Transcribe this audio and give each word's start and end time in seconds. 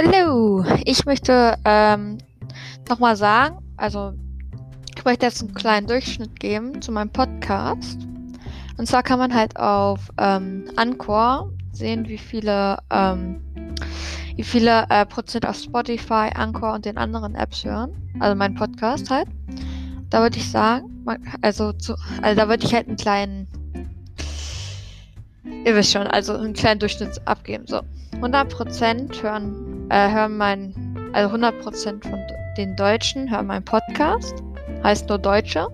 Hallo, 0.00 0.64
ich 0.84 1.06
möchte 1.06 1.58
ähm, 1.64 2.18
nochmal 2.88 3.16
sagen, 3.16 3.58
also 3.76 4.12
ich 4.96 5.04
möchte 5.04 5.26
jetzt 5.26 5.42
einen 5.42 5.54
kleinen 5.54 5.88
Durchschnitt 5.88 6.38
geben 6.38 6.80
zu 6.80 6.92
meinem 6.92 7.10
Podcast. 7.10 7.98
Und 8.76 8.86
zwar 8.86 9.02
kann 9.02 9.18
man 9.18 9.34
halt 9.34 9.56
auf 9.56 9.98
ähm, 10.16 10.66
sehen, 11.72 12.06
wie 12.06 12.16
viele, 12.16 12.78
ähm, 12.90 13.40
wie 14.36 14.44
viele 14.44 14.86
äh, 14.88 15.04
Prozent 15.04 15.44
auf 15.44 15.56
Spotify, 15.56 16.30
Anchor 16.32 16.74
und 16.74 16.84
den 16.84 16.96
anderen 16.96 17.34
Apps 17.34 17.64
hören. 17.64 17.90
Also 18.20 18.36
mein 18.36 18.54
Podcast 18.54 19.10
halt. 19.10 19.26
Da 20.10 20.22
würde 20.22 20.38
ich 20.38 20.48
sagen, 20.48 21.02
also, 21.42 21.72
zu, 21.72 21.96
also 22.22 22.40
da 22.40 22.48
würde 22.48 22.64
ich 22.64 22.72
halt 22.72 22.86
einen 22.86 22.98
kleinen, 22.98 23.48
ihr 25.64 25.74
wisst 25.74 25.90
schon, 25.90 26.06
also 26.06 26.34
einen 26.34 26.54
kleinen 26.54 26.78
Durchschnitt 26.78 27.20
abgeben. 27.26 27.66
So, 27.66 27.80
100% 28.20 29.22
hören 29.22 29.67
äh, 29.90 30.10
hören 30.10 30.36
mein, 30.36 30.74
also 31.12 31.34
100% 31.34 32.08
von 32.08 32.20
den 32.56 32.76
Deutschen 32.76 33.30
hören 33.30 33.46
meinen 33.46 33.64
Podcast, 33.64 34.34
heißt 34.82 35.08
nur 35.08 35.18
Deutsche. 35.18 35.68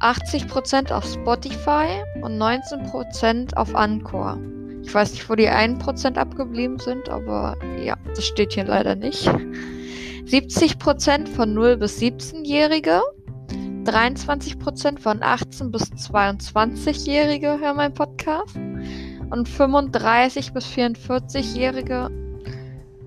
80% 0.00 0.92
auf 0.92 1.04
Spotify 1.04 1.86
und 2.20 2.36
19% 2.38 3.54
auf 3.56 3.74
Anchor. 3.74 4.38
Ich 4.82 4.94
weiß 4.94 5.12
nicht, 5.12 5.28
wo 5.30 5.34
die 5.34 5.48
1% 5.48 6.16
abgeblieben 6.16 6.78
sind, 6.78 7.08
aber 7.08 7.56
ja, 7.82 7.96
das 8.14 8.24
steht 8.24 8.52
hier 8.52 8.64
leider 8.64 8.94
nicht. 8.94 9.26
70% 10.26 11.28
von 11.28 11.54
0 11.54 11.76
bis 11.78 11.98
17-Jährige. 12.00 13.00
23% 13.84 14.98
von 14.98 15.22
18 15.22 15.70
bis 15.70 15.82
22-Jährige 15.92 17.58
hören 17.60 17.76
meinen 17.76 17.94
Podcast. 17.94 18.56
Und 19.30 19.48
35 19.48 20.52
bis 20.52 20.66
44-Jährige 20.66 22.10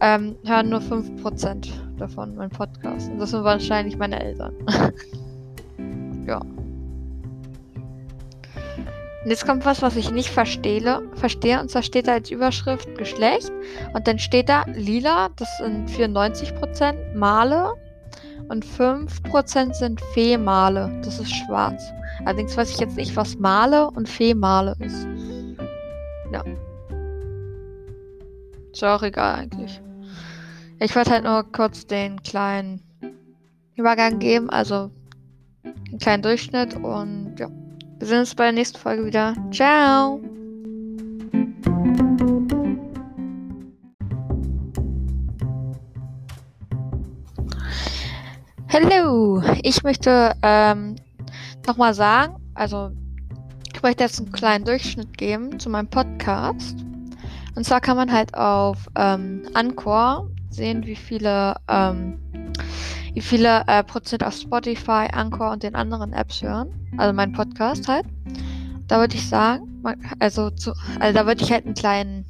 ähm, 0.00 0.36
hören 0.44 0.70
nur 0.70 0.80
5% 0.80 1.68
davon 1.98 2.34
meinen 2.36 2.50
Podcast. 2.50 3.10
Und 3.10 3.18
das 3.18 3.30
sind 3.30 3.44
wahrscheinlich 3.44 3.96
meine 3.96 4.20
Eltern. 4.22 4.54
ja. 6.26 6.40
Und 9.24 9.30
jetzt 9.30 9.46
kommt 9.46 9.64
was, 9.64 9.80
was 9.80 9.96
ich 9.96 10.10
nicht 10.10 10.28
verstehe. 10.28 11.02
Verstehe. 11.14 11.60
Und 11.60 11.70
zwar 11.70 11.82
steht 11.82 12.08
da 12.08 12.12
als 12.12 12.30
Überschrift 12.30 12.98
Geschlecht. 12.98 13.50
Und 13.94 14.06
dann 14.06 14.18
steht 14.18 14.50
da 14.50 14.64
lila, 14.74 15.30
das 15.36 15.48
sind 15.58 15.88
94% 15.88 17.14
Male. 17.14 17.72
Und 18.48 18.66
5% 18.66 19.72
sind 19.72 20.00
Female. 20.12 21.00
Das 21.02 21.18
ist 21.18 21.34
schwarz. 21.34 21.82
Allerdings 22.26 22.56
weiß 22.56 22.70
ich 22.70 22.78
jetzt 22.78 22.96
nicht, 22.96 23.16
was 23.16 23.36
Male 23.38 23.90
und 23.90 24.08
Female 24.08 24.76
ist. 24.80 25.06
Ja. 26.30 26.44
Ist 28.72 28.84
auch 28.84 29.02
egal 29.02 29.36
eigentlich. 29.36 29.80
Ich 30.80 30.94
wollte 30.96 31.12
halt 31.12 31.24
nur 31.24 31.44
kurz 31.52 31.86
den 31.86 32.22
kleinen 32.22 32.82
Übergang 33.76 34.18
geben, 34.18 34.50
also 34.50 34.90
einen 35.64 35.98
kleinen 35.98 36.22
Durchschnitt 36.22 36.74
und 36.74 37.36
ja. 37.38 37.48
Wir 37.98 38.08
sehen 38.08 38.18
uns 38.18 38.34
bei 38.34 38.44
der 38.44 38.52
nächsten 38.52 38.78
Folge 38.78 39.06
wieder. 39.06 39.34
Ciao! 39.52 40.20
Hallo, 48.68 49.40
ich 49.62 49.84
möchte 49.84 50.34
ähm, 50.42 50.96
nochmal 51.64 51.94
sagen, 51.94 52.34
also 52.54 52.90
ich 53.72 53.80
möchte 53.80 54.02
jetzt 54.02 54.20
einen 54.20 54.32
kleinen 54.32 54.64
Durchschnitt 54.64 55.16
geben 55.16 55.60
zu 55.60 55.70
meinem 55.70 55.88
Podcast. 55.88 56.84
Und 57.54 57.64
zwar 57.64 57.80
kann 57.80 57.96
man 57.96 58.12
halt 58.12 58.34
auf 58.34 58.88
ähm, 58.96 59.48
Anchor 59.54 60.28
sehen, 60.54 60.86
wie 60.86 60.96
viele, 60.96 61.56
ähm, 61.68 62.18
wie 63.12 63.20
viele 63.20 63.64
äh, 63.66 63.82
Prozent 63.84 64.24
auf 64.24 64.34
Spotify, 64.34 65.08
Anchor 65.12 65.50
und 65.50 65.62
den 65.62 65.74
anderen 65.74 66.12
Apps 66.12 66.42
hören. 66.42 66.68
Also 66.96 67.12
mein 67.12 67.32
Podcast 67.32 67.88
halt. 67.88 68.06
Da 68.86 68.98
würde 68.98 69.16
ich 69.16 69.28
sagen, 69.28 69.82
also, 70.18 70.50
zu, 70.50 70.72
also 71.00 71.18
da 71.18 71.26
würde 71.26 71.42
ich 71.42 71.50
halt 71.50 71.64
einen 71.64 71.74
kleinen, 71.74 72.24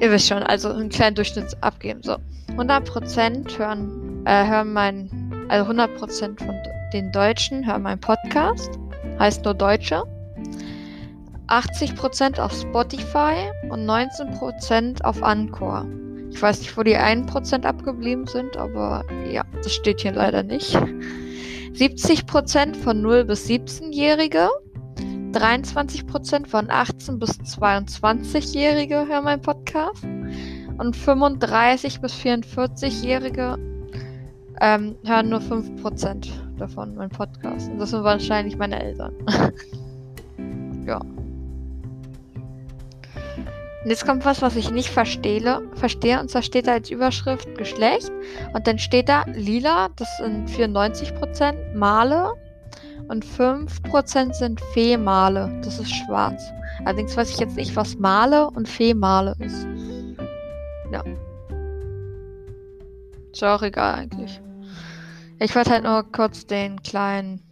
ihr 0.00 0.10
wisst 0.10 0.28
schon, 0.28 0.42
also 0.42 0.70
einen 0.70 0.88
kleinen 0.88 1.14
Durchschnitt 1.14 1.56
abgeben. 1.62 2.02
So, 2.02 2.16
100% 2.56 3.58
hören, 3.58 4.26
äh, 4.26 4.46
hören 4.46 4.72
mein, 4.72 5.46
also 5.48 5.70
100% 5.70 6.44
von 6.44 6.54
den 6.92 7.12
Deutschen 7.12 7.66
hören 7.66 7.82
meinen 7.82 8.00
Podcast. 8.00 8.78
Heißt 9.18 9.44
nur 9.44 9.54
Deutsche. 9.54 10.02
80% 11.48 12.40
auf 12.40 12.52
Spotify 12.52 13.50
und 13.70 13.84
19% 13.86 15.02
auf 15.02 15.22
Anchor. 15.22 15.86
Ich 16.30 16.40
weiß 16.40 16.60
nicht, 16.60 16.76
wo 16.76 16.82
die 16.82 16.96
1% 16.96 17.64
abgeblieben 17.64 18.26
sind, 18.26 18.56
aber 18.56 19.04
ja, 19.30 19.44
das 19.62 19.72
steht 19.72 20.00
hier 20.00 20.12
leider 20.12 20.42
nicht. 20.42 20.74
70% 21.74 22.76
von 22.76 23.02
0 23.02 23.24
bis 23.24 23.46
17-Jährige. 23.48 24.48
23% 25.32 26.46
von 26.46 26.70
18 26.70 27.18
bis 27.18 27.30
22-Jährige 27.40 29.06
hören 29.06 29.24
meinen 29.24 29.42
Podcast. 29.42 30.04
Und 30.78 30.96
35 30.96 32.00
bis 32.00 32.14
44-Jährige 32.14 33.58
ähm, 34.60 34.96
hören 35.04 35.28
nur 35.28 35.40
5% 35.40 36.30
davon 36.58 36.94
meinen 36.94 37.10
Podcast. 37.10 37.70
Und 37.70 37.78
das 37.78 37.90
sind 37.90 38.04
wahrscheinlich 38.04 38.56
meine 38.56 38.82
Eltern. 38.82 39.14
ja. 40.86 41.00
Und 43.82 43.90
jetzt 43.90 44.06
kommt 44.06 44.24
was, 44.24 44.42
was 44.42 44.54
ich 44.54 44.70
nicht 44.70 44.90
verstehe. 44.90 45.60
Verstehe 45.74 46.20
und 46.20 46.30
zwar 46.30 46.42
steht 46.42 46.68
da 46.68 46.74
als 46.74 46.90
Überschrift 46.90 47.56
Geschlecht 47.58 48.12
und 48.54 48.66
dann 48.66 48.78
steht 48.78 49.08
da 49.08 49.24
lila, 49.34 49.88
das 49.96 50.16
sind 50.18 50.48
94% 50.48 51.74
Male 51.74 52.32
und 53.08 53.24
5% 53.24 54.34
sind 54.34 54.60
Female, 54.72 55.60
das 55.64 55.80
ist 55.80 55.92
schwarz. 55.92 56.42
Allerdings 56.84 57.16
weiß 57.16 57.30
ich 57.30 57.38
jetzt 57.38 57.56
nicht, 57.56 57.74
was 57.74 57.96
Male 57.96 58.48
und 58.50 58.68
Female 58.68 59.34
ist. 59.40 59.66
Ja. 60.92 61.02
Ist 63.32 63.42
auch 63.42 63.62
egal 63.62 63.94
eigentlich. 63.94 64.40
Ich 65.40 65.56
wollte 65.56 65.70
halt 65.70 65.84
nur 65.84 66.04
kurz 66.12 66.46
den 66.46 66.80
kleinen 66.82 67.42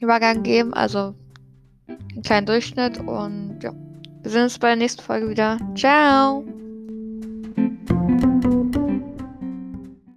Übergang 0.00 0.42
geben, 0.42 0.74
also 0.74 1.14
einen 1.86 2.22
kleinen 2.22 2.46
Durchschnitt 2.46 2.98
und 2.98 3.60
ja. 3.62 3.72
Wir 4.26 4.32
sehen 4.32 4.42
uns 4.42 4.58
bei 4.58 4.66
der 4.66 4.76
nächsten 4.76 5.02
Folge 5.02 5.28
wieder. 5.28 5.56
Ciao! 5.76 6.44